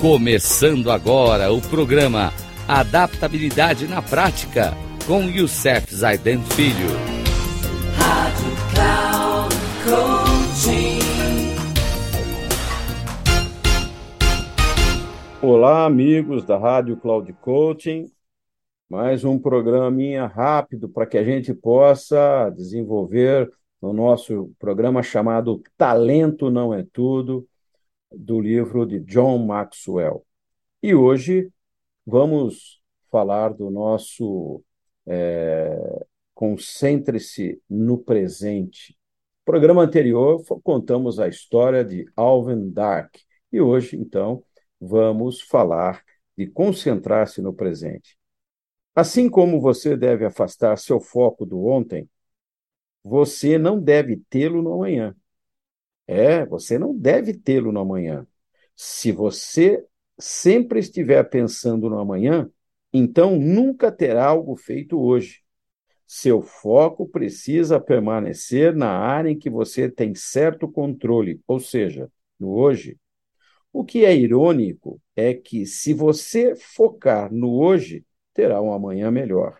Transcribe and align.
Começando 0.00 0.90
agora 0.90 1.52
o 1.52 1.60
programa 1.60 2.32
Adaptabilidade 2.66 3.86
na 3.86 4.00
Prática 4.00 4.72
com 5.06 5.24
Youssef 5.24 5.94
Zaiden 5.94 6.40
Filho. 6.42 6.88
Rádio 7.98 8.50
Cloud 8.72 9.54
Coaching. 9.84 11.00
Olá, 15.42 15.84
amigos 15.84 16.46
da 16.46 16.56
Rádio 16.56 16.96
Cloud 16.96 17.30
Coaching. 17.34 18.06
Mais 18.88 19.22
um 19.22 19.38
programinha 19.38 20.24
rápido 20.24 20.88
para 20.88 21.04
que 21.04 21.18
a 21.18 21.24
gente 21.24 21.52
possa 21.52 22.48
desenvolver 22.48 23.52
no 23.82 23.92
nosso 23.92 24.50
programa 24.58 25.02
chamado 25.02 25.62
Talento 25.76 26.50
Não 26.50 26.72
É 26.72 26.86
Tudo 26.90 27.46
do 28.10 28.40
livro 28.40 28.86
de 28.86 29.00
John 29.00 29.46
Maxwell. 29.46 30.24
E 30.82 30.94
hoje 30.94 31.50
vamos 32.06 32.80
falar 33.10 33.52
do 33.52 33.70
nosso 33.70 34.62
é, 35.06 36.06
Concentre-se 36.34 37.60
no 37.68 37.98
Presente. 37.98 38.96
No 39.46 39.52
programa 39.52 39.82
anterior 39.82 40.42
contamos 40.62 41.18
a 41.18 41.28
história 41.28 41.84
de 41.84 42.06
Alvin 42.14 42.70
Dark 42.70 43.16
e 43.52 43.60
hoje, 43.60 43.96
então, 43.96 44.42
vamos 44.80 45.40
falar 45.40 46.04
de 46.36 46.46
concentrar-se 46.46 47.42
no 47.42 47.52
presente. 47.52 48.16
Assim 48.94 49.28
como 49.28 49.60
você 49.60 49.96
deve 49.96 50.24
afastar 50.24 50.76
seu 50.78 51.00
foco 51.00 51.44
do 51.44 51.64
ontem, 51.66 52.08
você 53.02 53.58
não 53.58 53.80
deve 53.80 54.22
tê-lo 54.30 54.62
no 54.62 54.74
amanhã. 54.74 55.16
É, 56.12 56.44
você 56.44 56.76
não 56.76 56.92
deve 56.96 57.32
tê-lo 57.32 57.70
no 57.70 57.78
amanhã. 57.78 58.26
Se 58.74 59.12
você 59.12 59.84
sempre 60.18 60.80
estiver 60.80 61.22
pensando 61.22 61.88
no 61.88 62.00
amanhã, 62.00 62.50
então 62.92 63.36
nunca 63.36 63.92
terá 63.92 64.26
algo 64.26 64.56
feito 64.56 64.98
hoje. 65.00 65.40
Seu 66.06 66.42
foco 66.42 67.08
precisa 67.08 67.80
permanecer 67.80 68.74
na 68.76 68.90
área 68.90 69.30
em 69.30 69.38
que 69.38 69.50
você 69.50 69.90
tem 69.90 70.14
certo 70.14 70.68
controle, 70.68 71.40
ou 71.46 71.60
seja, 71.60 72.10
no 72.40 72.50
hoje. 72.50 72.98
O 73.72 73.84
que 73.84 74.04
é 74.04 74.16
irônico 74.16 75.00
é 75.16 75.34
que, 75.34 75.66
se 75.66 75.94
você 75.94 76.56
focar 76.56 77.32
no 77.32 77.54
hoje, 77.54 78.04
terá 78.34 78.60
um 78.62 78.72
amanhã 78.72 79.10
melhor. 79.12 79.59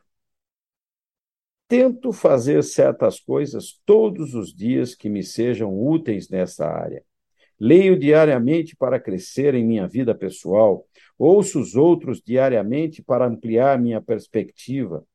Tento 1.71 2.13
fazer 2.13 2.65
certas 2.65 3.21
coisas 3.21 3.81
todos 3.87 4.35
os 4.35 4.53
dias 4.53 4.93
que 4.93 5.09
me 5.09 5.23
sejam 5.23 5.73
úteis 5.81 6.29
nessa 6.29 6.67
área. 6.67 7.01
Leio 7.61 7.97
diariamente 7.97 8.75
para 8.75 8.99
crescer 8.99 9.55
em 9.55 9.65
minha 9.65 9.87
vida 9.87 10.13
pessoal, 10.13 10.85
ouço 11.17 11.61
os 11.61 11.77
outros 11.77 12.21
diariamente 12.21 13.01
para 13.01 13.25
ampliar 13.25 13.79
minha 13.79 14.03
perspectiva. 14.03 15.07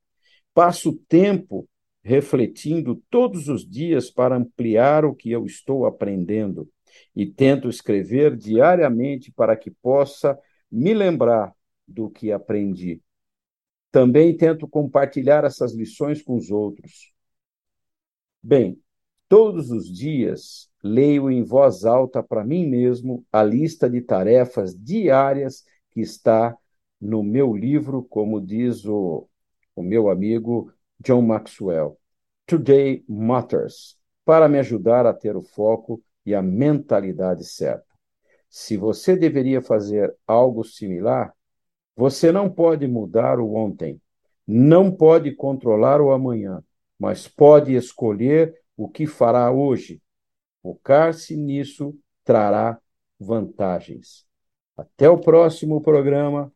Passo 0.54 0.94
tempo 1.10 1.68
refletindo 2.02 3.04
todos 3.10 3.50
os 3.50 3.70
dias 3.70 4.10
para 4.10 4.38
ampliar 4.38 5.04
o 5.04 5.14
que 5.14 5.30
eu 5.30 5.46
estou 5.46 5.86
aprendendo 5.86 6.70
e 7.14 7.26
tento 7.26 7.68
escrever 7.68 8.34
diariamente 8.34 9.30
para 9.30 9.58
que 9.58 9.70
possa 9.70 10.40
me 10.72 10.94
lembrar 10.94 11.54
do 11.86 12.10
que 12.10 12.32
aprendi. 12.32 13.02
Também 13.96 14.36
tento 14.36 14.68
compartilhar 14.68 15.46
essas 15.46 15.74
lições 15.74 16.22
com 16.22 16.36
os 16.36 16.52
outros. 16.52 17.14
Bem, 18.44 18.78
todos 19.30 19.72
os 19.72 19.90
dias 19.90 20.70
leio 20.84 21.32
em 21.32 21.46
voz 21.46 21.86
alta 21.86 22.22
para 22.22 22.44
mim 22.44 22.68
mesmo 22.68 23.26
a 23.32 23.42
lista 23.42 23.90
de 23.90 24.02
tarefas 24.02 24.76
diárias 24.78 25.64
que 25.92 26.02
está 26.02 26.58
no 27.00 27.24
meu 27.24 27.56
livro, 27.56 28.04
como 28.04 28.42
diz 28.42 28.84
o, 28.84 29.30
o 29.74 29.82
meu 29.82 30.10
amigo 30.10 30.70
John 31.00 31.22
Maxwell. 31.22 31.98
Today 32.46 33.02
Matters, 33.08 33.98
para 34.26 34.50
me 34.50 34.60
ajudar 34.60 35.06
a 35.06 35.14
ter 35.14 35.38
o 35.38 35.42
foco 35.42 36.04
e 36.26 36.36
a 36.36 36.42
mentalidade 36.42 37.46
certa. 37.46 37.88
Se 38.50 38.76
você 38.76 39.16
deveria 39.16 39.62
fazer 39.62 40.14
algo 40.28 40.66
similar, 40.66 41.34
você 41.96 42.32
não 42.32 42.50
pode 42.50 42.88
mudar 42.88 43.40
o 43.40 43.54
ontem, 43.54 44.02
não 44.48 44.92
pode 44.92 45.32
controlar 45.34 46.02
o 46.02 46.12
amanhã, 46.12 46.64
mas 47.00 47.28
pode 47.28 47.74
escolher 47.74 48.54
o 48.78 48.90
que 48.90 49.08
fará 49.08 49.52
hoje. 49.52 50.02
Focar-se 50.62 51.36
nisso 51.36 51.96
trará 52.24 52.80
vantagens. 53.20 54.26
Até 54.78 55.10
o 55.10 55.18
próximo 55.18 55.82
programa 55.82 56.52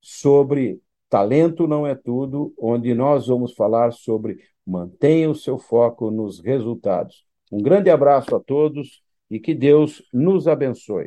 sobre 0.00 0.80
Talento 1.08 1.66
Não 1.66 1.86
É 1.86 1.94
Tudo, 1.94 2.52
onde 2.58 2.94
nós 2.94 3.26
vamos 3.26 3.54
falar 3.54 3.92
sobre 3.92 4.38
mantenha 4.66 5.30
o 5.30 5.34
seu 5.34 5.58
foco 5.58 6.10
nos 6.10 6.40
resultados. 6.40 7.24
Um 7.50 7.62
grande 7.62 7.90
abraço 7.90 8.34
a 8.34 8.40
todos 8.40 9.02
e 9.30 9.38
que 9.40 9.54
Deus 9.54 10.02
nos 10.12 10.46
abençoe. 10.46 11.06